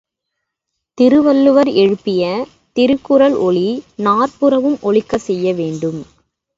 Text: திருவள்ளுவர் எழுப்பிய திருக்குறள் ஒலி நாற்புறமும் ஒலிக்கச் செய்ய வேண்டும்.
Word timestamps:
திருவள்ளுவர் 0.97 1.67
எழுப்பிய 1.75 2.23
திருக்குறள் 2.77 3.37
ஒலி 3.39 3.67
நாற்புறமும் 4.03 4.77
ஒலிக்கச் 4.81 5.25
செய்ய 5.25 5.53
வேண்டும். 5.53 6.01